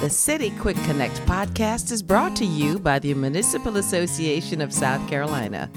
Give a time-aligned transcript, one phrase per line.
[0.00, 5.06] The City Quick Connect podcast is brought to you by the Municipal Association of South
[5.08, 5.70] Carolina.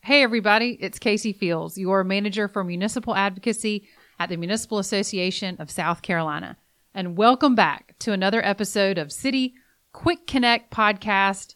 [0.00, 3.88] Hey, everybody, it's Casey Fields, your manager for municipal advocacy
[4.18, 6.56] at the Municipal Association of South Carolina.
[6.94, 9.54] And welcome back to another episode of City
[9.92, 11.54] Quick Connect podcast,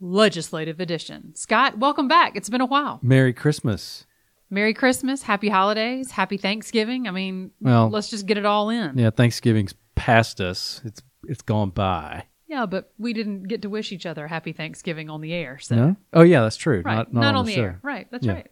[0.00, 1.34] Legislative Edition.
[1.34, 2.36] Scott, welcome back.
[2.36, 2.98] It's been a while.
[3.02, 4.06] Merry Christmas.
[4.52, 7.06] Merry Christmas, Happy Holidays, Happy Thanksgiving.
[7.06, 8.98] I mean, Well- let's just get it all in.
[8.98, 10.80] Yeah, Thanksgiving's past us.
[10.84, 12.24] It's it's gone by.
[12.48, 15.58] Yeah, but we didn't get to wish each other Happy Thanksgiving on the air.
[15.60, 15.96] So, No?
[16.12, 16.82] Oh yeah, that's true.
[16.84, 17.62] right, Not, not, on, the, show.
[17.62, 17.80] air.
[17.82, 18.32] Right, that's Yeah.
[18.32, 18.46] right.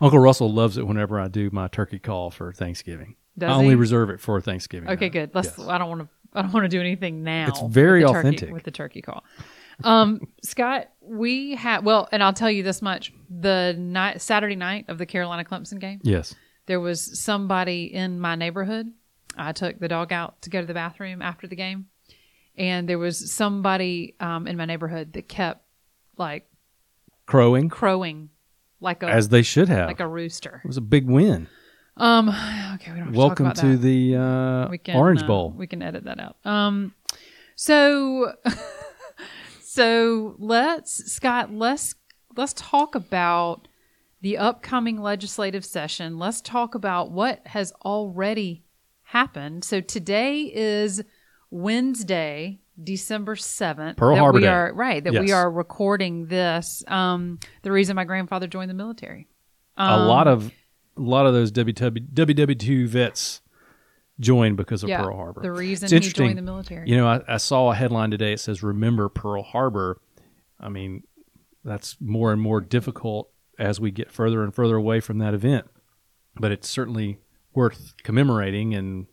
[0.00, 3.16] Uncle Russell loves it whenever I do my turkey call for Thanksgiving.
[3.36, 3.74] Does I only he?
[3.74, 4.88] reserve it for Thanksgiving.
[4.90, 5.12] Okay, though.
[5.12, 5.34] good.
[5.34, 5.56] Let's.
[5.58, 5.66] Yes.
[5.68, 6.08] I don't want to.
[6.32, 7.48] I don't want to do anything now.
[7.48, 8.52] It's very with the turkey- authentic.
[8.52, 9.24] with the turkey call.
[9.82, 14.84] Um, Scott, we had well, and I'll tell you this much: the night, Saturday night
[14.88, 16.34] of the Carolina Clemson game, Yes.
[16.66, 18.92] there was somebody in my neighborhood.
[19.40, 21.86] I took the dog out to go to the bathroom after the game,
[22.56, 25.64] and there was somebody um, in my neighborhood that kept
[26.16, 26.46] like
[27.26, 28.30] Crowing crowing,
[28.80, 29.86] like a as they should have.
[29.86, 30.60] like a rooster.
[30.64, 31.46] it was a big win.
[31.96, 33.82] Um, okay, we don't have to talk Welcome about to that.
[33.82, 35.54] the uh, we can Orange uh, Bowl.
[35.56, 36.36] we can edit that out.
[36.44, 36.94] Um,
[37.54, 38.32] so,
[39.62, 41.94] so let's Scott, let's
[42.36, 43.68] let's talk about
[44.22, 46.18] the upcoming legislative session.
[46.18, 48.64] Let's talk about what has already
[49.10, 49.64] happened.
[49.64, 51.02] So today is
[51.50, 53.96] Wednesday, December seventh.
[53.96, 54.48] Pearl that Harbor we Day.
[54.48, 56.84] are right that we are recording this.
[56.86, 59.26] Um, the reason my grandfather joined the military.
[59.76, 60.52] a lot of
[60.96, 63.40] a lot of those WW WW two vets
[64.20, 65.40] joined because of yeah, Pearl Harbor.
[65.40, 66.26] The reason It's he interesting.
[66.26, 66.88] joined the military.
[66.88, 68.32] You know, I, I saw a headline today.
[68.34, 70.00] It says "Remember Pearl Harbor."
[70.60, 71.02] I mean,
[71.64, 75.66] that's more and more difficult as we get further and further away from that event.
[76.36, 77.18] But it's certainly
[77.54, 79.06] worth commemorating and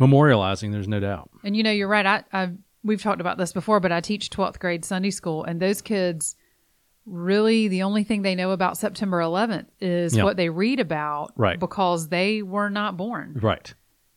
[0.00, 0.72] memorializing.
[0.72, 1.30] There's no doubt.
[1.44, 2.06] And you know, you're right.
[2.06, 2.50] I, I
[2.82, 6.36] we've talked about this before, but I teach 12th grade Sunday school, and those kids
[7.06, 10.24] really the only thing they know about September 11th is Yeah.
[10.24, 11.58] what they read about, Right.
[11.58, 13.38] Because they were not born.
[13.40, 13.72] Right.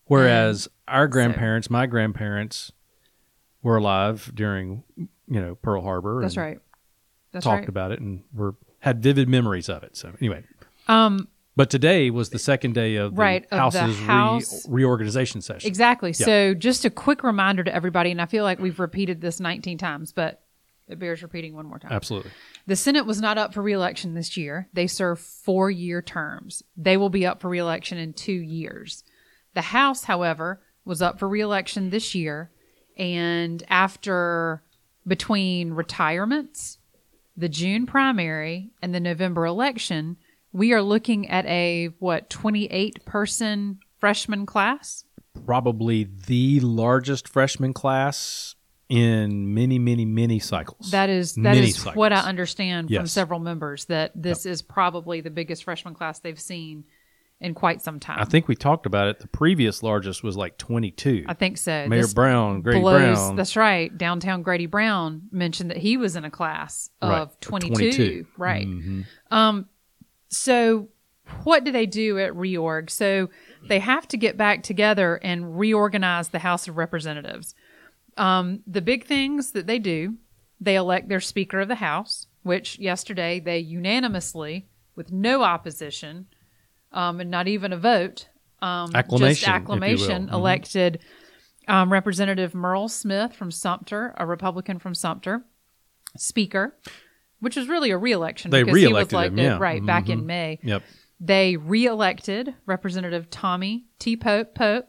[0.05, 2.71] Whereas our grandparents, my grandparents,
[3.63, 5.07] were alive during you
[5.41, 6.19] know Pearl Harbor.
[6.21, 6.59] That's right.
[7.31, 7.53] That's right.
[7.53, 7.69] talked right.
[7.69, 9.95] about it and were had vivid memories of it.
[9.95, 10.43] So anyway.
[10.89, 14.81] Um, But today was the second day of the Right, of the House's House- re-
[14.83, 15.67] reorganization session.
[15.67, 16.11] exactly.
[16.13, 19.77] So, just a quick reminder to everybody, and I feel like we've repeated this 19
[19.77, 20.41] times, but
[20.87, 21.91] it bears repeating one more time.
[21.91, 22.31] Absolutely.
[22.65, 24.67] The Senate was not up for reelection this year.
[24.73, 26.63] They serve four year terms.
[26.75, 29.03] They will be up for reelection in two years.
[29.53, 32.49] The House, however, was up for reelection this year.
[32.97, 34.63] And after
[35.07, 36.79] between retirements,
[37.37, 40.17] the June primary, and the November election,
[40.53, 45.03] we are looking at a what, 28 person freshman class?
[45.45, 48.55] Probably the largest freshman class
[48.89, 50.91] in many, many, many cycles.
[50.91, 52.29] That is that Many is what I cycles.
[52.29, 56.83] understand from several members that this is probably the biggest freshman class they've seen
[57.41, 58.19] in quite some time.
[58.19, 59.19] I think we talked about it.
[59.19, 61.25] The previous largest was like 22.
[61.27, 61.87] I think so.
[61.87, 63.35] Mayor This Brown, Grady blows- Brown.
[63.35, 63.97] That's right.
[63.97, 67.73] Downtown Grady Brown mentioned that he was in a class of Right, 22.
[67.73, 68.25] 22.
[68.37, 68.67] Right.
[68.67, 69.05] Mhm.
[69.31, 69.65] Um,
[70.33, 70.89] so
[71.43, 72.89] what do they do at reorg?
[72.89, 73.29] So
[73.67, 77.55] they have to get back together and reorganize the House of Representatives.
[78.17, 80.15] Um, the big things that they do,
[80.59, 86.27] they elect their Speaker of the House, which yesterday they unanimously, with no opposition,
[86.91, 88.27] um, and not even a vote,
[88.61, 89.55] um, Acclamation, just if you will.
[89.55, 90.33] acclamation, Mhm.
[90.33, 90.99] elected
[91.67, 95.45] um, Representative Murrell Smith from Sumter, a Republican from Sumter,
[96.17, 96.77] Speaker,
[97.43, 98.49] which was really a reelection.
[98.51, 99.57] They because he was reelected like him, yeah.
[99.59, 100.25] right back in Mhm.
[100.25, 100.59] May.
[100.63, 100.83] Yep.
[101.19, 104.17] They reelected Representative Tommy T.
[104.17, 104.85] Pope Pope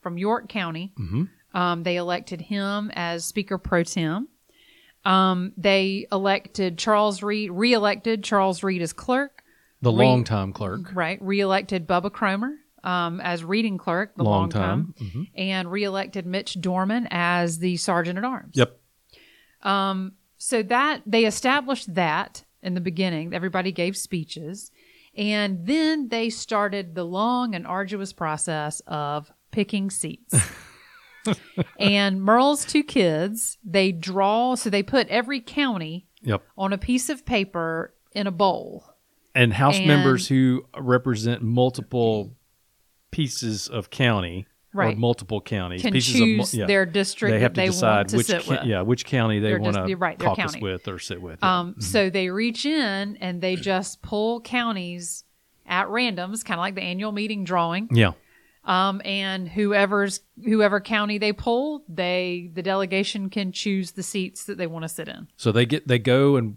[0.00, 0.92] from York County.
[0.98, 1.28] Mhm.
[1.54, 4.28] Um, they elected him as Speaker pro tem.
[5.04, 9.42] Um, they elected Charles Reid, reelected Charles Reid as clerk.
[9.82, 10.90] The Re- longtime clerk.
[10.94, 15.08] Right, reelected Bubba Cromer um, as reading clerk, the long, Long time, time.
[15.08, 15.26] Mhm.
[15.36, 18.54] and reelected Mitch Dorman as the sergeant at arms.
[18.56, 18.78] Yep.
[19.62, 23.32] Um, so that they established that in the beginning.
[23.34, 24.70] Everybody gave speeches,
[25.16, 30.34] and then they started the long and arduous process of picking seats.
[31.78, 34.54] and Murrell's two kids, they draw.
[34.54, 36.42] So they put every county Yep.
[36.58, 38.84] on a piece of paper in a bowl.
[39.34, 42.34] And House And- members who represent multiple
[43.10, 44.94] pieces of county Right.
[44.94, 46.66] or multiple counties Can pieces choose of, yeah.
[46.66, 49.74] their district They have to they decide to which ca- yeah which county they want
[49.76, 50.60] to right, caucus county.
[50.62, 51.38] with or sit with.
[51.42, 51.58] yeah.
[51.60, 55.24] Um, So they reach in and they just pull counties
[55.66, 57.88] at randoms, kind of like the annual meeting drawing.
[57.92, 58.12] yeah.
[58.64, 64.58] Um, and whoever's whoever county they pull, they the delegation can choose the seats that
[64.58, 65.28] they want to sit in.
[65.36, 66.56] So they get they go and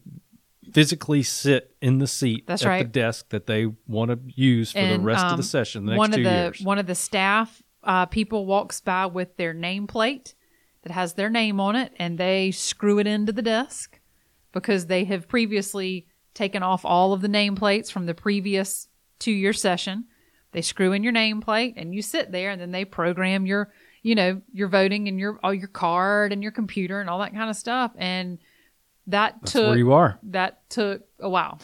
[0.74, 4.80] physically sit in the seat That's at the desk that they want to use for
[4.80, 5.86] the And, rest of um, the session.
[5.86, 6.62] The next one two of the years.
[6.62, 10.36] one of the staff uh, people walks by with their nameplate
[10.84, 14.00] that has their name on it, and they screw it into the desk
[14.52, 16.06] because they have previously
[16.36, 18.88] taken off all of the nameplates from the previous
[19.18, 20.06] two year session.
[20.52, 24.14] They screw in your nameplate, and you sit there, and then they program your you
[24.14, 27.50] know your voting and your all your card and your computer and all that kind
[27.50, 28.38] of stuff, and
[29.08, 30.20] that That's took where you are.
[30.24, 31.60] that took a while.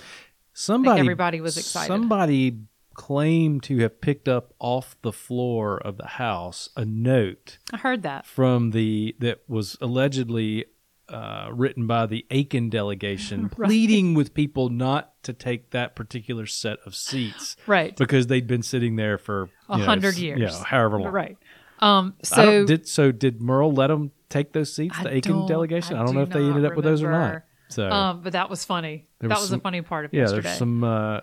[0.54, 1.86] Somebody everybody was excited.
[1.88, 2.58] Somebody
[2.96, 8.02] claimed to have picked up off the floor of the house a note I heard
[8.04, 8.26] that.
[8.26, 10.66] from the that was allegedly
[11.08, 16.80] uh, written by the Aiken delegation, pleading with people not to take that particular set
[16.86, 17.96] of seats, Right.
[17.96, 20.40] Because they'd been sitting there for A hundred years.
[20.40, 21.12] yeah, however long.
[21.14, 21.38] Right.
[21.80, 25.96] Um, so did so did Murrell let them take those seats, I the Aiken delegation?
[25.98, 27.44] I I, don't do know if they ended up with those or not.
[27.68, 29.08] So um, but that was funny.
[29.20, 30.42] That was was some- a funny part of yeah, yesterday.
[30.44, 31.22] there's some uh,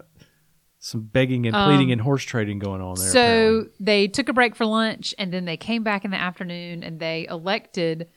[0.84, 3.06] some begging and pleading and horse trading going on there.
[3.06, 3.70] Um, so apparently.
[3.78, 6.98] they took a break for lunch and then they came back in the afternoon and
[6.98, 8.08] they elected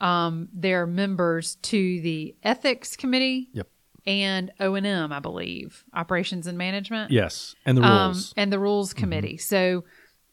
[0.00, 3.66] um, their members to the ethics committee Yep.
[4.06, 7.10] and O&M, I believe, operations and management.
[7.10, 8.32] yes, and the um, rules.
[8.36, 9.36] and the rules committee.
[9.36, 9.82] So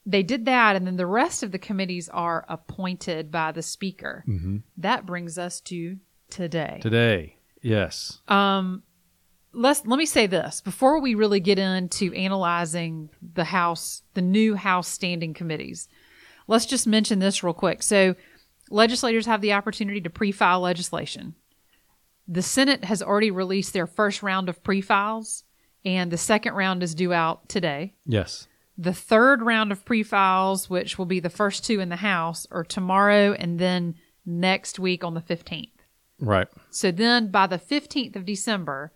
[0.05, 4.23] they did that, and then the rest of the committees are appointed by the speaker.
[4.77, 5.97] That brings us to
[6.29, 6.79] today.
[6.81, 8.21] Today, yes.
[9.51, 14.55] Let's let me say this before we really get into analyzing the House, the new
[14.55, 15.87] House standing committees.
[16.47, 17.81] Let's just mention this real quick.
[17.83, 18.15] So,
[18.69, 21.35] legislators have the opportunity to pre-file legislation.
[22.27, 25.43] The Senate has already released their first round of pre-files,
[25.83, 27.95] and the second round is due out today.
[28.05, 28.47] Yes.
[28.77, 32.47] The third round of pre files, which will be the first two in the House,
[32.49, 35.71] are tomorrow and then next week on the 15th.
[36.21, 36.47] Right.
[36.69, 38.93] So then by the 15th of December,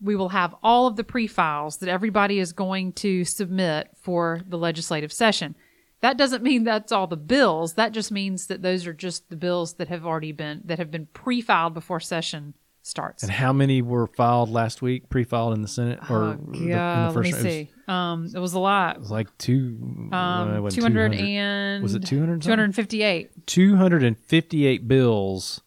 [0.00, 4.42] we will have all of the pre files that everybody is going to submit for
[4.46, 5.54] the legislative session.
[6.02, 7.74] That doesn't mean that's all the bills.
[7.74, 10.90] That just means that those are just the bills that have already been that have
[10.90, 13.22] been pre-filed before session starts.
[13.22, 17.14] And how many were filed last week, pre-filed in the Senate or oh, yeah, the
[17.18, 17.44] let me first?
[17.44, 17.70] It was, see.
[17.88, 18.96] Um, it was a lot.
[18.96, 20.08] it was like two.
[20.12, 21.14] uh, Um, 200 200.
[21.14, 22.42] and Was it two hundred?
[22.42, 23.46] Two hundred fifty-eight.
[23.46, 25.62] Two hundred and fifty-eight bills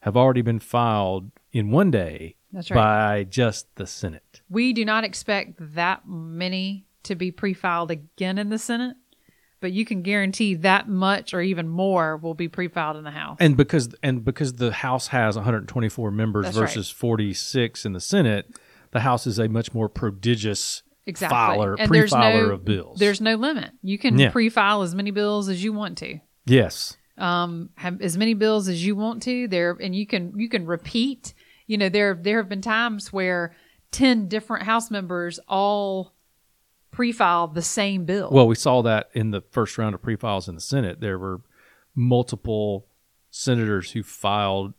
[0.00, 2.76] have already been filed in one day That's right.
[2.76, 4.40] by just the Senate.
[4.48, 8.96] We do not expect that many to be pre-filed again in the Senate,
[9.60, 13.36] but you can guarantee that much or even more will be pre-filed in the House.
[13.40, 16.62] And because and because the House has 124 members That's right.
[16.68, 18.54] versus 46 in the Senate,
[18.92, 21.34] the House is a much more prodigious exactly.
[21.34, 22.98] filer, and pre-filer no of bills.
[22.98, 23.72] there's no limit.
[23.82, 24.30] You can Yeah.
[24.30, 26.20] pre-file as many bills as you want to.
[26.46, 26.96] yes.
[27.18, 30.64] um, have as many bills as you want to there and you can you can
[30.66, 31.33] repeat
[31.66, 33.54] you know there there have been times where
[33.92, 36.12] 10 different house members all
[36.90, 40.54] pre-filed the same bill Well, we saw that in the first round of pre-files in
[40.54, 41.00] the Senate.
[41.00, 41.40] There were
[41.94, 42.86] multiple
[43.30, 44.74] senators who filed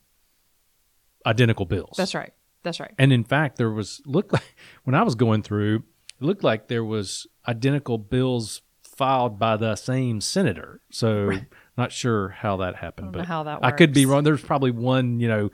[1.26, 1.94] identical bills.
[1.96, 4.54] that's right that's right And in fact, there was looked like
[4.84, 5.76] when I was going through,
[6.20, 10.80] it looked like there was identical bills filed by the same senator.
[10.90, 11.32] So
[11.76, 14.12] not sure how that happened, but how that I could be works.
[14.12, 14.24] wrong.
[14.24, 15.50] There's probably one, you know,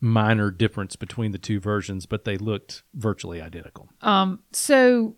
[0.00, 3.88] minor difference between the two versions, but they looked virtually identical.
[4.02, 5.16] um so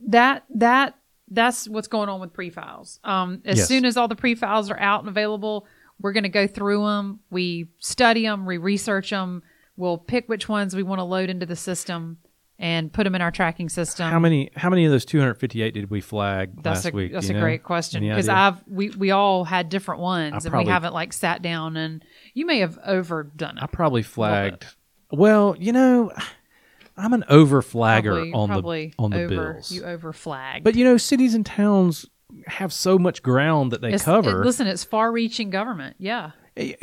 [0.00, 0.94] that that
[1.30, 3.68] that's what's going on with pre-files um as Yes.
[3.68, 5.66] soon as all the pre-files are out and available
[6.00, 9.42] we're going to go through them we study them we research them
[9.76, 12.18] we'll pick which ones we want to load into the system
[12.60, 15.90] and put them in our tracking system how many how many of those 258 did
[15.90, 17.12] we flag That's last a week?
[17.12, 17.40] that's a know?
[17.40, 18.28] great question because?
[18.28, 22.04] I've we we all had different ones and probably- we haven't like sat down and
[22.34, 23.62] you may have overdone it.
[23.62, 24.66] I probably flagged.
[25.10, 26.12] Well, you know,
[26.96, 29.70] I'm an over flagger on the on the over, bills.
[29.72, 30.64] You over flagged.
[30.64, 32.06] But you know, cities and towns
[32.46, 34.42] have so much ground that they It's- cover.
[34.42, 35.96] it- listen, it's far-reaching government.
[35.98, 36.32] Yeah,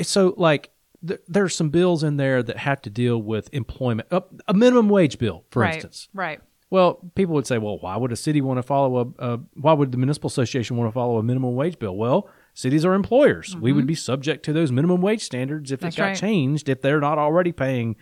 [0.02, 0.72] so, like,
[1.08, 4.08] th- there's some bills in there that have to deal with employment.
[4.12, 6.10] Uh, a minimum wage bill, for right, instance.
[6.14, 6.40] right.
[6.72, 9.74] Well, people would say, well, why would a city want to follow a, a why
[9.74, 11.96] would the municipal association want to follow a minimum wage bill?
[11.96, 13.56] Well, cities are employers.
[13.56, 15.86] We would be subject to those minimum wage standards if Mm-hmm.
[15.86, 16.18] That's it got right.
[16.18, 17.96] changed if they're not already paying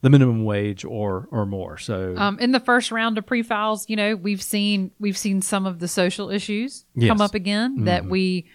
[0.00, 1.76] the minimum wage or or more.
[1.76, 5.66] So Um, in the first round of pre-files, you know, we've seen we've seen some
[5.66, 7.08] of the social issues Yes.
[7.08, 8.46] come up again that we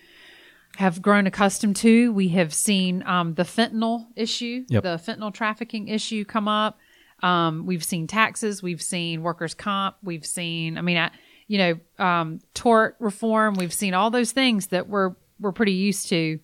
[0.80, 2.12] have grown accustomed to.
[2.14, 4.84] We have seen um, the fentanyl issue, Yep.
[4.84, 6.80] the fentanyl trafficking issue come up.
[7.22, 10.78] Um, we've seen taxes, we've seen workers' comp, we've seen.
[10.78, 11.12] I mean, I,
[11.48, 13.56] you know, um, tort reform.
[13.56, 16.40] We've seen all those things that we're we're pretty used to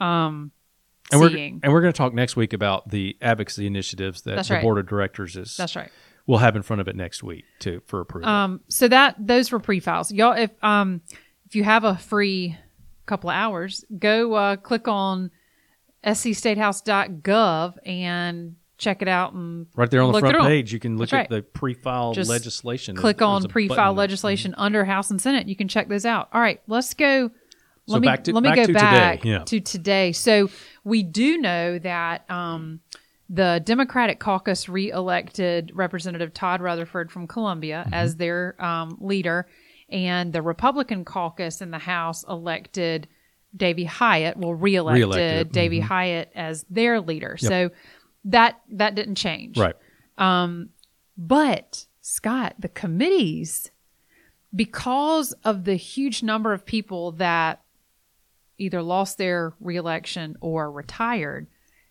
[0.00, 0.50] um,
[1.12, 4.48] and we're and we're going to talk next week about the advocacy initiatives that That's
[4.48, 4.62] the right.
[4.62, 5.90] board of directors is That's right.
[6.26, 8.28] we'll have in front of it next week to for approval.
[8.28, 10.10] Um, so that those were pre-files.
[10.12, 11.00] Y'all, if um,
[11.46, 12.56] if you have a free
[13.06, 15.30] couple of hours, go uh, click on
[16.04, 21.08] scstatehouse.gov and check it out and right there on the front page, you can look
[21.08, 22.94] That's at the pre-filed Just legislation.
[22.94, 23.98] click There's on pre-file there.
[23.98, 25.48] legislation under House and Senate.
[25.48, 26.28] You can check those out.
[26.32, 27.30] All right, let's go.
[27.88, 29.38] Let So me back to- let me back go to today, back yeah.
[29.44, 30.12] to today.
[30.12, 30.50] So
[30.84, 32.80] we do know that um,
[33.30, 37.94] the Democratic caucus reelected Representative Todd Rutherford from Columbia Mm-hmm.
[37.94, 39.46] as their um, leader,
[39.88, 43.08] and the Republican caucus in the House elected
[43.56, 44.36] Davey Hiott.
[44.36, 45.88] Well, reelected, Reelected, Davey mhm.
[45.88, 47.36] Hiott as their leader.
[47.36, 47.70] So
[48.24, 49.76] that that didn't change, Right.
[51.16, 53.70] but Scott, the committees,
[54.54, 57.62] because of the huge number of people that
[58.58, 61.46] either lost their reelection or retired,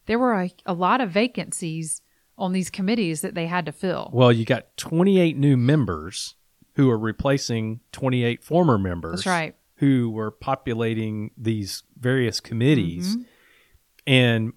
[0.07, 2.01] there were a, a lot of vacancies
[2.37, 4.09] on these committees that they had to fill.
[4.13, 6.35] Well, you got 28 new members
[6.75, 9.19] who are replacing 28 former members.
[9.19, 9.55] That's right.
[9.77, 13.15] Who were populating these various committees.
[13.15, 13.23] Mm-hmm.
[14.07, 14.53] And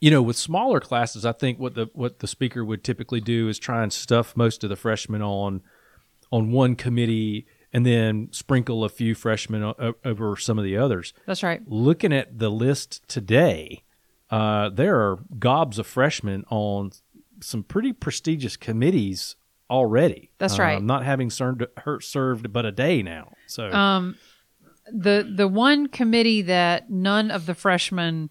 [0.00, 3.48] you know, with smaller classes, I think what the what the speaker would typically do
[3.48, 5.62] is try and stuff most of the freshmen on
[6.30, 11.14] on one committee and then sprinkle a few freshmen o- over some of the others.
[11.26, 11.62] That's right.
[11.66, 13.82] Looking at the list today,
[14.30, 16.92] uh, there are gobs of freshmen on
[17.40, 19.36] some pretty prestigious committees
[19.70, 20.30] already.
[20.38, 20.82] That's Uh, right.
[20.82, 23.32] Not having served her- served but a day now.
[23.46, 24.16] So Um,
[24.92, 28.30] the the one committee that none of the freshmen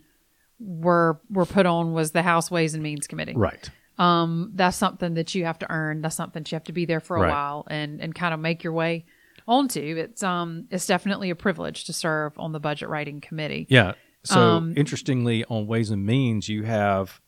[0.59, 3.33] were were put on was the House Ways and Means Committee.
[3.35, 3.69] right.
[3.99, 6.01] Um, that's something that you have to earn.
[6.01, 7.29] That's something that you have to be there for a Right.
[7.29, 9.05] while and and kind of make your way
[9.47, 9.79] onto.
[9.81, 13.67] It's um it's definitely a privilege to serve on the budget writing committee.
[13.69, 13.93] Yeah.
[14.23, 17.19] So Um, interestingly, on Ways and Means, you have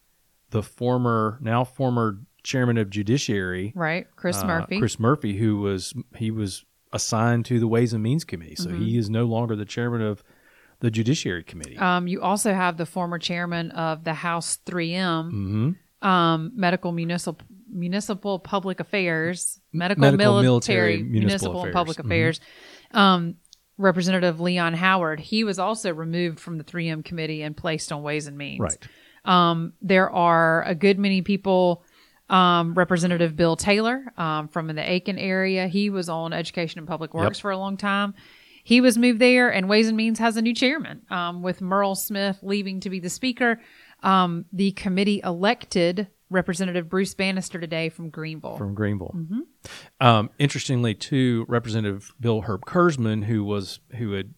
[0.52, 4.80] the former, now former chairman of Judiciary, Right, Chris uh, Murphy.
[4.80, 8.84] Chris Murphy, who was he was assigned to the Ways and Means Committee, so Mm-hmm.
[8.86, 10.24] he is no longer the chairman of
[10.80, 11.78] the Judiciary Committee.
[11.78, 15.72] Um, you also have the former chairman of the House 3M, hmm
[16.08, 21.20] um, Medical Municipal Municipal Public Affairs, Medical, Medical, Military, Military, Municipal,
[21.54, 21.74] Municipal Affairs.
[21.74, 22.06] Public Mhm.
[22.06, 22.40] Affairs.
[22.92, 23.36] Um,
[23.78, 28.28] Representative Leon Howard, he was also removed from the 3M committee and placed on Ways
[28.28, 28.60] and Means.
[28.62, 28.78] Right.
[29.26, 31.84] Um, there are a good many people.
[32.28, 37.14] Um, Representative Bill Taylor um, from the Aiken area, he was on Education and Public
[37.14, 38.16] Works for a long time.
[38.64, 41.94] He was moved there, and Ways and Means has a new chairman um, with Murrell
[41.94, 43.62] Smith leaving to be the speaker.
[44.02, 48.58] Um, the committee elected Representative Bruce Bannister today from Greenville.
[48.58, 49.14] from Greenville.
[49.16, 50.06] Mm-hmm.
[50.06, 54.34] Um, interestingly, too, Representative Bill Herbkersman, who was who had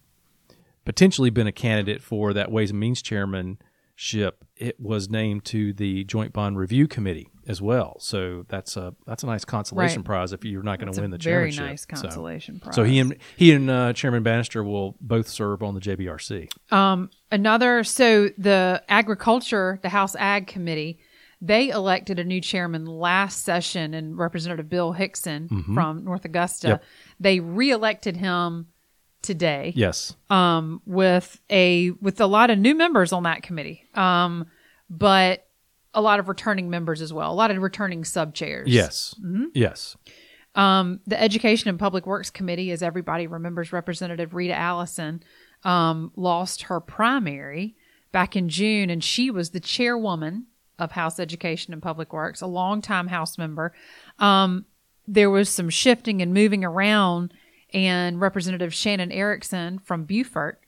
[0.84, 6.04] potentially been a candidate for that Ways and Means chairmanship, it was named to the
[6.04, 7.98] Joint Bond Review Committee as well.
[8.00, 10.06] So that's a that's a nice consolation Right.
[10.06, 11.64] prize if you're not going to win the very chairmanship.
[11.66, 12.76] nice So- consolation prize.
[12.76, 16.50] So, he and he and uh, Chairman Bannister will both serve on the JBRC.
[16.72, 21.00] Um, another, so the agriculture, the House Ag Committee,
[21.42, 26.68] they elected a new chairman last session, and Representative Bill Hixon from North Augusta.
[26.68, 26.84] Yep.
[27.20, 28.68] They reelected him
[29.22, 29.72] today.
[29.76, 30.16] Yes.
[30.30, 33.84] Um, with a with a lot of new members on that committee.
[33.94, 34.48] Um,
[34.90, 35.47] but
[35.98, 37.32] a lot of returning members as well.
[37.32, 38.70] A lot of returning sub chairs.
[38.70, 39.16] Yes.
[39.20, 39.46] Mm-hmm.
[39.56, 39.98] Yes.
[40.54, 45.24] Um, the Education and Public Works Committee, as everybody remembers, Representative Rita Allison
[45.64, 47.76] um, lost her primary
[48.12, 50.46] back in June, and she was the chairwoman
[50.78, 53.74] of House Education and Public Works, a longtime House member.
[54.20, 54.66] Um,
[55.08, 57.34] there was some shifting and moving around,
[57.74, 60.62] and Representative Shannon Erickson from Beaufort,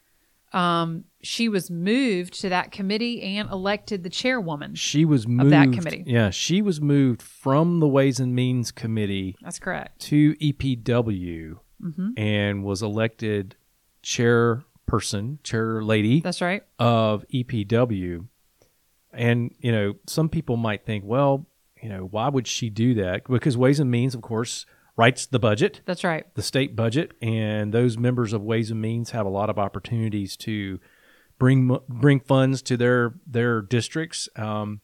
[0.51, 4.75] um, she was moved to that committee and elected the chairwoman.
[4.75, 5.51] She was moved.
[5.51, 6.03] that committee.
[6.07, 9.99] Yeah, she was moved from the Ways and Means Committee That's correct.
[10.03, 12.09] to EPW Mm-hmm.
[12.17, 13.55] and was elected
[14.03, 16.63] chairperson, chair lady That's right.
[16.77, 18.27] of EPW.
[19.13, 21.47] And, you know, some people might think, well,
[21.81, 23.23] you know, why would she do that?
[23.25, 24.65] Because Ways and Means, of course,
[24.99, 26.25] writes the budget, That's right.
[26.35, 30.35] the state budget, and those members of Ways and Means have a lot of opportunities
[30.37, 30.79] to
[31.39, 34.27] bring bring funds to their their districts.
[34.35, 34.81] Um,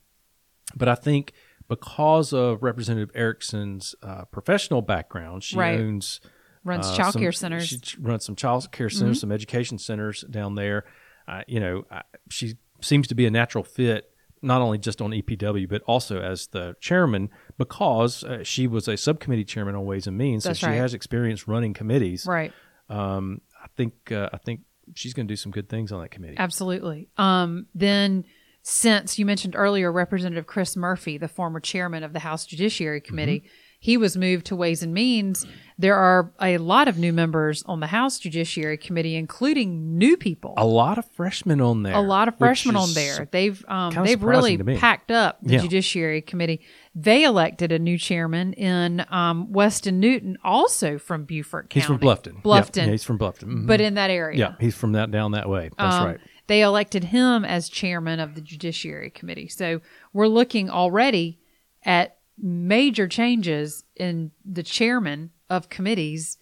[0.76, 1.34] but I think
[1.68, 5.80] because of Representative Erickson's uh, professional background, she Right.
[5.80, 6.22] owns
[6.64, 7.68] Runs uh, child some- care centers.
[7.68, 8.98] She runs some child care Mm-hmm.
[8.98, 10.86] centers, some education centers down there.
[11.28, 14.10] Uh, you know, uh, she seems to be a natural fit
[14.42, 18.98] not only just on EPW, but also as the chairman because uh, she was a
[18.98, 20.44] subcommittee chairman on Ways and Means.
[20.44, 20.78] That's so she right.
[20.78, 22.26] has experience running committees.
[22.26, 22.54] Right.
[22.90, 24.62] Um, I think uh, I think
[24.94, 26.36] she's going to do some good things on that committee.
[26.38, 27.10] Absolutely.
[27.18, 28.26] Um, then,
[28.62, 33.46] since you mentioned earlier Representative Chris Murphy, the former chairman of the House Judiciary Committee,
[33.86, 35.46] he was moved to Ways and Means.
[35.78, 40.54] There are a lot of new members on the House Judiciary Committee, including new people.
[40.58, 41.94] A lot of freshmen on there.
[41.94, 43.28] a lot of freshmen on there.
[43.30, 44.78] They've um, they've really surprising to me.
[44.78, 45.60] packed up the Yeah.
[45.62, 46.62] Judiciary Committee.
[46.96, 51.82] They elected a new chairman in um, Weston Newton, also from Beaufort County.
[51.82, 52.42] He's from Bluffton.
[52.42, 53.44] Bluffton, Yeah, he's from Bluffton.
[53.50, 53.68] Mhm.
[53.68, 54.40] but in that area.
[54.40, 55.70] yeah, he's from that down that way.
[55.78, 56.20] That's Um, right.
[56.48, 59.50] They elected him as chairman of the Judiciary Committee.
[59.50, 59.82] So
[60.14, 61.40] we're looking already
[61.84, 66.38] at major changes in the chairman of committees,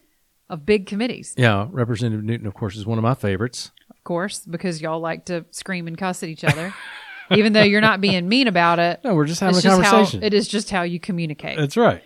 [0.49, 3.71] of big committees, Yeah, Representative Newton, of course, is one of my favorites.
[3.89, 6.73] of course, because y'all like to scream and cuss at each other.
[7.31, 9.89] Even though you're not being mean about it, No, we're just having a just how
[9.91, 10.23] conversation.
[10.23, 11.57] it is just how you communicate.
[11.57, 12.03] That's right.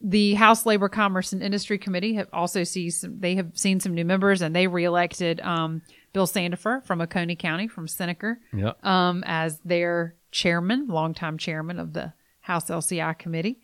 [0.00, 3.20] the House Labor, Commerce, and Industry Committee have also see some.
[3.20, 7.68] They have seen some new members, and they reelected um, Bill Sandifer from Oconee County
[7.68, 8.72] from Seneca Yeah.
[8.82, 12.12] um, as their chairman, longtime chairman of the
[12.46, 13.58] House LCI committee.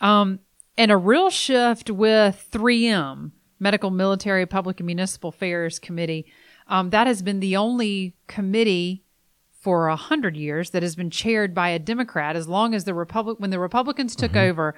[0.00, 0.40] Um,
[0.78, 6.24] and a real shift with 3M, Medical, Military, Public, and Municipal Affairs Committee.
[6.66, 9.04] Um, that has been the only committee
[9.60, 12.34] for a hundred years that has been chaired by a Democrat.
[12.34, 14.74] As long as the Republic, when the Republicans took over,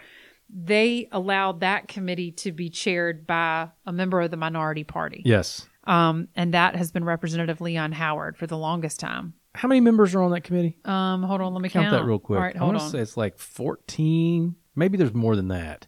[0.52, 5.22] they allowed that committee to be chaired by a member of the minority party.
[5.24, 5.66] yes.
[5.86, 9.34] Um, and that has been Representative Leon Howard for the longest time.
[9.54, 10.78] How many members are on that committee?
[10.84, 12.38] Um, hold on, let me Count count, that real quick.
[12.38, 12.90] All right, I hold want to on.
[12.90, 14.56] say it's like 14.
[14.74, 15.86] Maybe there's more than that.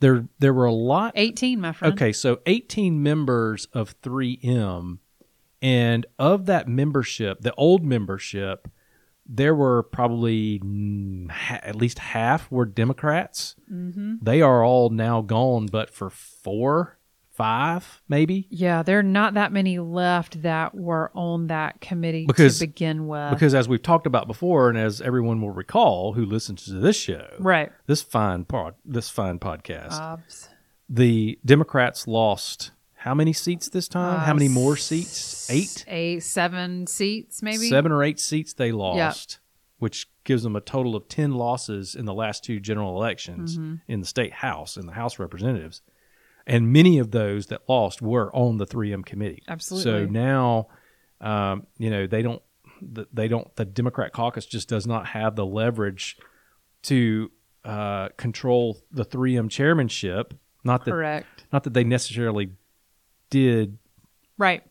[0.00, 1.12] There, there were a lot.
[1.14, 1.94] 18, my friend.
[1.94, 4.98] Okay, so 18 members of 3M,
[5.62, 8.68] and of that membership, the old membership,
[9.24, 10.60] there were probably
[11.50, 13.56] at least half were Democrats.
[13.72, 14.16] Mm-hmm.
[14.22, 16.95] They are all now gone, but for four,
[17.36, 18.46] five, maybe.
[18.50, 23.06] Yeah, there are not that many left that were on that committee Because- to begin
[23.06, 23.30] with.
[23.30, 26.96] Because as we've talked about before, and as everyone will recall who listens to this
[26.96, 27.70] show, right.
[27.86, 30.48] this fine pod, this fine podcast, Obs.
[30.88, 34.20] the Democrats lost how many seats this time?
[34.20, 35.48] how Uh, many more seats?
[35.50, 35.84] Eight.
[35.86, 37.68] Eight, seven seats, maybe.
[37.68, 39.38] seven or eight seats they lost,
[39.78, 43.74] which gives them a total of 10 losses in the last two general elections Mm-hmm.
[43.86, 45.82] in the state house in the house representatives
[46.46, 49.82] and many of those that lost were on the 3m committee Absolutely.
[49.82, 50.68] so now
[51.20, 52.42] um, you know they don't
[52.82, 56.16] the- they don't the democrat caucus just does not have the leverage
[56.82, 57.30] to
[57.64, 61.44] uh, control the 3m chairmanship not that Correct.
[61.52, 62.50] not that they necessarily
[63.30, 63.78] did
[64.38, 64.62] Right.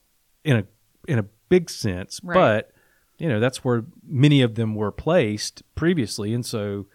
[0.43, 0.63] in a
[1.07, 2.33] in a big sense, Right.
[2.35, 2.71] but
[3.17, 6.87] you know that's where many of them were placed previously, and so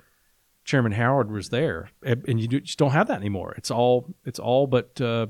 [0.71, 3.55] Chairman Howard was there, and you do- just don't have that anymore.
[3.57, 5.27] It's all it's all but uh,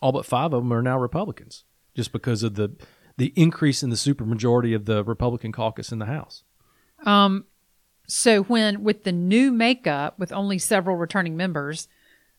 [0.00, 1.64] all but five of them are now Republicans,
[1.96, 2.76] just because of the
[3.16, 6.44] the increase in the supermajority of the Republican caucus in the House.
[7.04, 7.46] Um,
[8.06, 11.88] So when with the new makeup, with only several returning members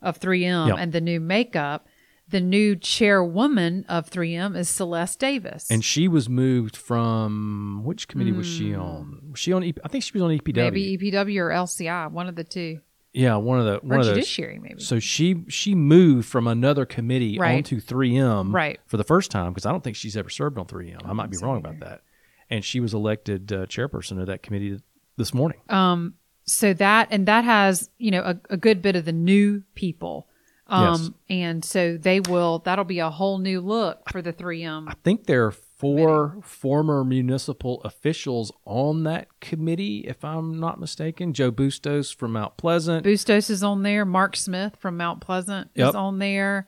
[0.02, 0.76] of 3M Yeah.
[0.78, 1.88] and the new makeup,
[2.34, 5.70] the new chairwoman of 3M is Sylleste Davis.
[5.70, 9.30] And she was moved from which committee was she on?
[9.32, 9.64] Was she on?
[9.64, 10.54] EP, I think she was on EPW.
[10.56, 10.74] Hmm.
[10.74, 12.82] maybe EPW or LCI, one of the two,
[13.14, 14.16] yeah, one of the one or of those.
[14.16, 14.82] Judiciary, maybe.
[14.82, 17.58] So she she moved from another committee Right.
[17.58, 18.80] onto 3M Right.
[18.88, 20.98] for the first time because I don't think she's ever served on 3M.
[21.06, 22.02] I might be wrong about that.
[22.50, 24.82] And she was elected uh, chairperson of that committee
[25.18, 25.60] this morning.
[25.70, 26.16] Um,
[26.46, 30.28] so that and that has you know a, a good bit of the new people.
[30.68, 31.10] Um, Yes.
[31.30, 32.60] and so they will.
[32.60, 34.88] That'll be a whole new look for the 3M.
[34.88, 41.34] I think there are four former municipal officials on that committee, if I'm not mistaken.
[41.34, 43.04] Joe Bustos from Mount Pleasant.
[43.04, 44.06] Bustos is on there.
[44.06, 45.90] Mark Smith from Mount Pleasant Yep.
[45.90, 46.68] is on there.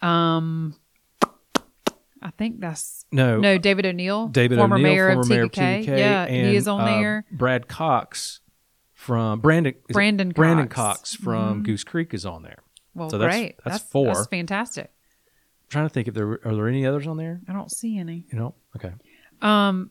[0.00, 0.76] Um,
[2.22, 5.52] I think that's no, no David O'Neal, David former O'Neal, mayor former of mayor of.
[5.52, 7.24] Tega Cay, Yeah, and, he is on uh, there.
[7.30, 8.40] Brad Cox
[8.94, 9.74] from Brandon.
[9.90, 11.16] Brandon Brandon Cox.
[11.16, 11.24] Mm-hmm.
[11.24, 12.60] Cox from Goose Creek is on there.
[12.94, 13.56] Well, so that's- great.
[13.64, 14.06] that's four.
[14.14, 14.84] That's fantastic.
[14.86, 17.40] I'm trying to think if there are there any others on there.
[17.48, 18.24] I don't see any.
[18.30, 18.92] You know, okay.
[19.42, 19.90] Um,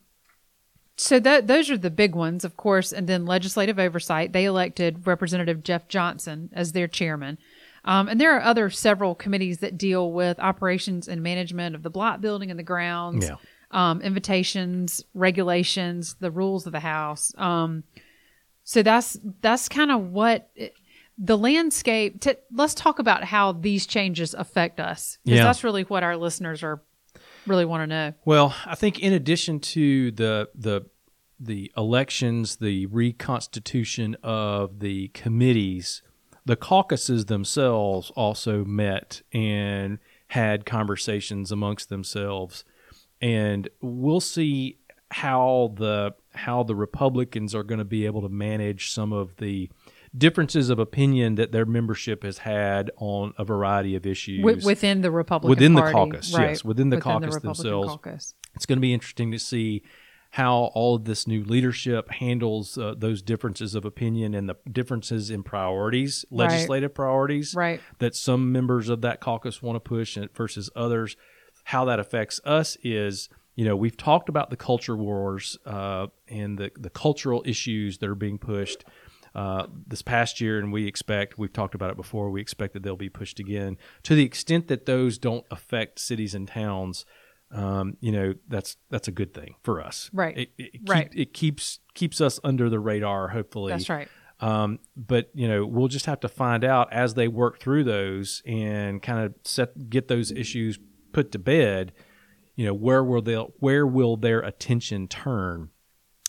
[0.95, 4.31] so that those are the big ones, of course, and then legislative oversight.
[4.31, 7.37] They elected Representative Jeff Johnson as their chairman.
[7.85, 11.89] Um, and there are other several committees that deal with operations and management of the
[11.89, 13.35] Blatt building and the grounds, Yeah.
[13.71, 17.33] um, invitations, regulations, the rules of the house.
[17.37, 17.83] Um,
[18.63, 20.73] so that's that's kind of what it,
[21.17, 22.21] the landscape.
[22.21, 25.43] T- let's talk about how these changes affect us because Yeah.
[25.45, 26.82] that's really what our listeners are
[27.45, 28.13] really want to know.
[28.26, 30.86] Well, I think in addition to the the
[31.39, 36.02] the elections, the reconstitution of the committees,
[36.45, 42.63] the caucuses themselves also met and had conversations amongst themselves,
[43.21, 44.78] and we'll see
[45.12, 49.69] how the how the Republicans are going to be able to manage some of the
[50.15, 55.02] differences of opinion that their membership has had on a variety of issues Wi- within
[55.02, 57.88] the Republican Within the caucus, right, yes, within the caucus Republican themselves.
[57.89, 58.34] caucus.
[58.56, 59.82] it's going to be interesting to see
[60.32, 65.30] how all of this new leadership handles uh, those differences of opinion and the differences
[65.30, 66.49] in priorities, Right.
[66.49, 67.80] legislative priorities Right.
[67.99, 71.15] that some members of that caucus want to push versus others.
[71.65, 76.58] How that affects us is, you know, we've talked about the culture wars uh, and
[76.58, 78.84] the, the cultural issues that are being pushed
[79.36, 82.84] uh, this past year, and we expect, we've talked about it before, we expect that
[82.84, 83.78] they'll be pushed again.
[84.04, 87.06] To the extent that those don't affect cities and towns,
[87.52, 90.10] um, you know, that's that's a good thing for us.
[90.13, 90.38] Right.
[90.38, 91.12] It, it, keep- Right.
[91.15, 93.72] it keeps keeps us under the radar, hopefully.
[93.72, 94.08] That's right.
[94.39, 98.41] Um, but you know, we'll just have to find out as they work through those
[98.46, 100.80] and kind of set get those issues
[101.12, 101.93] put to bed.
[102.56, 105.69] You know, where will they where will their attention turn,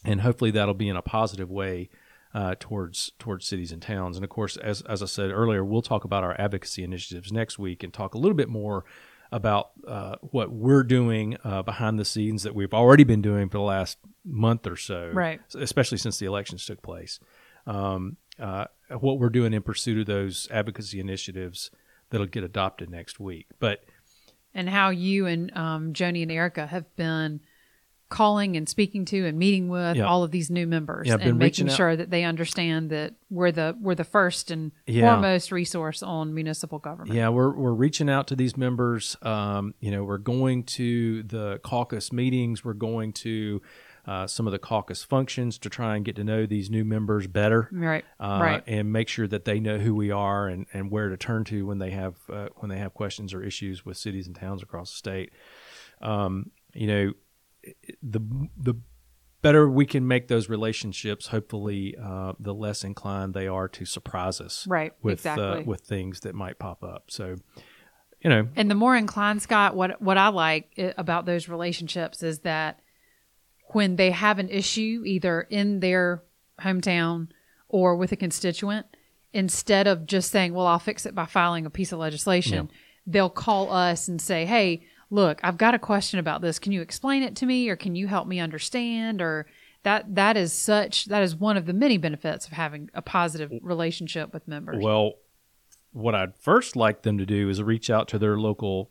[0.04, 1.88] and hopefully that'll be in a positive way
[2.34, 4.16] uh, towards towards cities and towns.
[4.16, 7.58] And of course, as as I said earlier, we'll talk about our advocacy initiatives next
[7.58, 8.84] week and talk a little bit more
[9.32, 13.58] about uh, what we're doing uh, behind the scenes that we've already been doing for
[13.58, 15.40] the last month or so, Right.
[15.54, 17.18] Especially since the elections took place
[17.66, 21.70] um, uh, what we're doing in pursuit of those advocacy initiatives
[22.10, 23.46] that'll get adopted next week.
[23.58, 23.84] But
[24.54, 27.40] and how you and um, Joni and Erica have been
[28.14, 30.04] calling and speaking to and meeting with Yeah.
[30.04, 33.50] all of these new members Yeah, and making out- sure that they understand that we're
[33.52, 35.10] the we're the first and Yeah.
[35.12, 37.14] foremost resource on municipal government.
[37.14, 39.16] yeah, we're we're reaching out to these members.
[39.22, 42.64] Um, you know, we're going to the caucus meetings.
[42.64, 43.60] We're going to
[44.06, 47.26] uh, some of the caucus functions to try and get to know these new members
[47.26, 47.70] better.
[47.72, 48.04] Right.
[48.20, 48.62] uh, right.
[48.66, 51.64] and make sure that they know who we are and, and where to turn to
[51.64, 54.90] when they have uh, when they have questions or issues with cities and towns across
[54.90, 55.30] the state.
[56.02, 57.12] Um, you know,
[58.02, 58.20] the
[58.56, 58.74] the
[59.42, 64.40] better we can make those relationships, hopefully, uh, the less inclined they are to surprise
[64.40, 67.04] us Right, with uh, with things that might pop up.
[67.10, 67.36] So,
[68.22, 72.40] you know, And the more inclined, Scott, what what I like about those relationships is
[72.40, 72.80] that
[73.68, 76.22] when they have an issue, either in their
[76.60, 77.28] hometown
[77.68, 78.86] or with a constituent,
[79.32, 82.70] instead of just saying, "Well, I'll fix it by filing a piece of legislation,"
[83.06, 86.58] they'll call us and say, "Hey, look, I've got a question about this.
[86.58, 89.46] Can you explain it to me, or can you help me understand?" Or
[89.84, 93.52] that that is such that is one of the many benefits of having a positive
[93.62, 94.82] relationship with members.
[94.82, 95.14] Well,
[95.92, 98.90] what I'd first like them to do is reach out to their local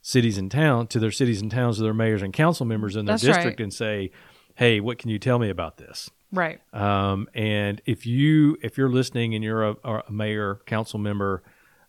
[0.00, 3.06] cities and town, to their cities and towns, to their mayors and council members in
[3.06, 3.64] their That's district, right.
[3.64, 4.12] and say,
[4.54, 6.60] "Hey, what can you tell me about this?" right.
[6.72, 11.42] Um, and if you if you're listening and you're a, a mayor, council member,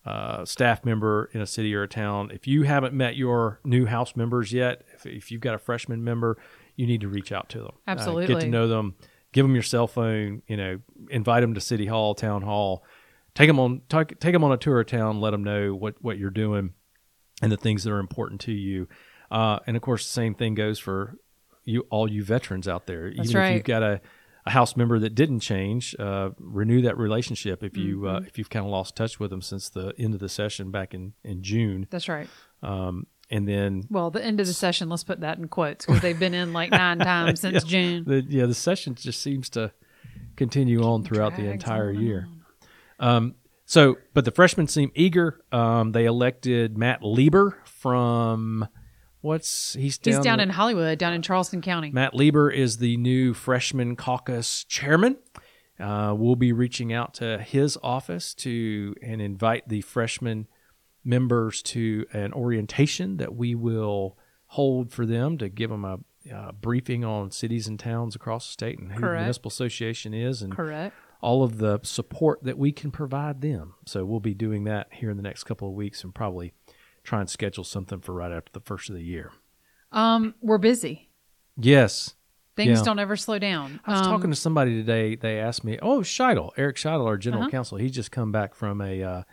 [0.06, 3.86] uh, staff member in a city or a town, if you haven't met your new
[3.86, 6.38] house members yet, if, if you've got a freshman member,
[6.76, 7.72] you need to reach out to them.
[8.02, 8.96] Uh, get to know them.
[9.32, 10.42] Give them your cell phone.
[10.48, 12.84] You know, invite them to city hall, town hall.
[13.34, 15.22] Take them on take, take them on a tour of town.
[15.22, 16.74] Let them know what what you're doing
[17.42, 18.88] and the things that are important to you.
[19.32, 21.18] Uh, and of course, the same thing goes for
[21.66, 23.06] you, all you veterans out there.
[23.16, 24.02] That's Even if you've got a,
[24.46, 27.64] a house member that didn't change, uh, renew that relationship.
[27.64, 28.08] If you Mm-hmm.
[28.08, 30.72] uh, if you've kind of lost touch with them since the end of the session
[30.72, 32.28] back in in June, That's right.
[32.62, 36.02] um, and then Well, the end of the session, let's put that in quotes because
[36.02, 38.04] they've been in like nine times since June.
[38.06, 39.72] the yeah the session just seems to
[40.36, 42.28] continue on throughout the entire on year.
[43.00, 45.40] Um, so, but the freshmen seem eager.
[45.52, 48.68] Um, they elected Matt Leber from
[49.24, 51.90] what's he's down, He's down in Hollywood, down in Charleston County.
[51.92, 55.18] Matt Leber is the new freshman caucus chairman.
[55.80, 60.48] Uh, we'll be reaching out to his office to and invite the freshman
[61.04, 66.00] members to an orientation that we will hold for them to give them a
[66.32, 70.42] uh, briefing on cities and towns across the state and who the municipal association is
[70.42, 70.96] and Correct.
[71.22, 73.74] all of the support that we can provide them.
[73.86, 76.54] So we'll be doing that here in the next couple of weeks and probably
[77.04, 79.32] try and schedule something for right after the first of the year.
[79.92, 81.10] Um, we're busy.
[81.58, 82.16] Yes.
[82.56, 82.86] Things Yeah.
[82.86, 83.80] don't ever slow down.
[83.86, 85.16] I was Um, talking to somebody today.
[85.16, 87.52] They asked me, "Oh, Shytle, Eric Shytle, our general Uh-huh.
[87.52, 87.78] counsel.
[87.78, 89.24] He's just come back from a uh,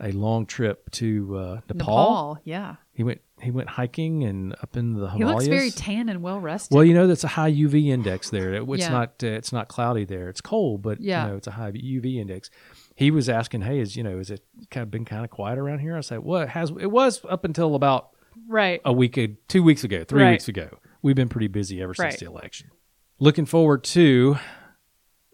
[0.00, 1.74] a long trip to uh, Nepal.
[1.76, 2.38] Nepal.
[2.44, 5.44] Yeah, He went he went hiking and up in the Himalayas.
[5.44, 6.74] he looks very tan and well rested.
[6.74, 8.54] well, you know that's a high UV index there.
[8.54, 8.88] It- It's Yeah.
[8.88, 10.28] not uh, it's not cloudy there.
[10.30, 11.24] It's cold, but Yeah.
[11.24, 12.50] you know it's a high UV index.
[12.94, 15.58] He was asking, "Hey, is you know is it kind of been kind of quiet
[15.58, 16.70] around here?" I said, "Well, it has.
[16.80, 18.10] It was up until about
[18.48, 18.80] right.
[18.84, 20.30] a week, two weeks ago, three Right.
[20.32, 20.78] weeks ago.
[21.02, 22.18] We've been pretty busy ever since Right.
[22.20, 22.68] the election."
[23.20, 24.36] looking forward to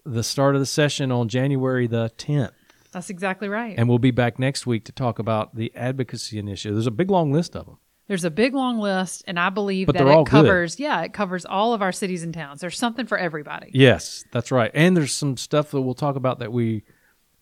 [0.05, 2.51] the start of the session on January the 10th.
[2.91, 3.73] That's exactly right.
[3.77, 6.75] And we'll be back next week to talk about the advocacy initiative.
[6.75, 7.77] There's a big long list of them.
[8.07, 10.27] There's a big long list, and I believe But that it good.
[10.27, 10.79] covers.
[10.79, 12.61] Yeah, it covers all of our cities and towns.
[12.61, 13.71] There's something for everybody.
[13.73, 14.69] Yes, that's right.
[14.73, 16.83] And there's some stuff that we'll talk about that we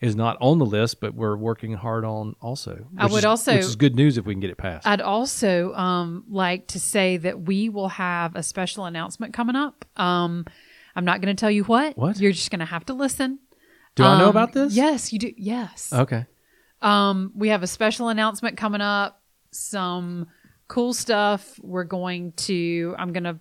[0.02, 2.88] is not on the list, but we're working hard on also.
[2.98, 4.88] I would is- also- which is good news if we can get it passed.
[4.88, 9.84] I'd also um, like to say that we will have a special announcement coming up.
[9.98, 10.46] Um,
[10.96, 11.98] I'm not going to tell you what.
[11.98, 12.20] What?
[12.20, 13.40] You're just going to have to listen.
[13.96, 14.74] Do I know Um, about this?
[14.74, 15.34] Yes, you do.
[15.36, 15.92] Yes.
[15.92, 16.26] Okay.
[16.82, 19.22] Um, we have a special announcement coming up.
[19.52, 20.28] Some
[20.68, 21.60] cool stuff.
[21.62, 22.96] We're going to.
[22.98, 23.40] I'm going to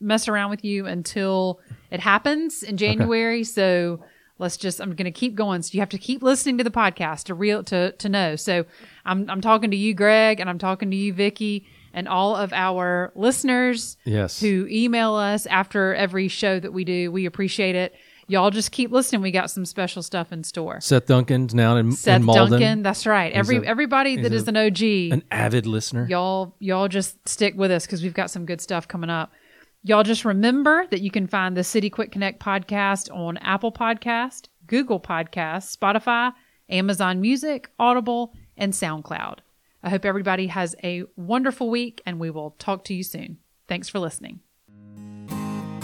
[0.00, 3.44] mess around with you until it happens in January.
[3.44, 4.02] So
[4.40, 4.80] let's just.
[4.80, 5.62] I'm going to keep going.
[5.62, 8.34] So you have to keep listening to the podcast to real to to know.
[8.36, 8.64] So
[9.04, 12.52] I'm I'm talking to you, Greg, and I'm talking to you, Vicky, and all of
[12.52, 14.40] our listeners Yes.
[14.40, 17.12] who email us after every show that we do.
[17.12, 17.94] We appreciate it.
[18.28, 19.22] Y'all just keep listening.
[19.22, 20.80] We got some special stuff in store.
[20.80, 22.60] Seth Duncan's now in, Seth in Malden.
[22.60, 23.32] Duncan, that's right.
[23.32, 26.06] Every a- everybody that is an OG, an avid listener.
[26.08, 29.32] y'all y'all just stick with us because we've got some good stuff coming up.
[29.82, 34.48] Y'all just remember that you can find the City Quick Connect podcast on Apple Podcast,
[34.66, 36.34] Google Podcast, Spotify,
[36.68, 39.38] Amazon Music, Audible, and SoundCloud.
[39.82, 43.38] I hope everybody has a wonderful week, and we will talk to you soon.
[43.68, 44.40] Thanks for listening.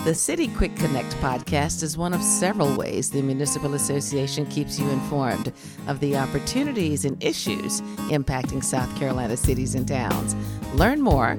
[0.04, 4.90] The City Quick Connect podcast is one of several ways the Municipal Association keeps you
[4.90, 5.54] informed
[5.88, 7.80] of the opportunities and issues
[8.10, 10.36] impacting South Carolina cities and towns.
[10.74, 11.38] Learn more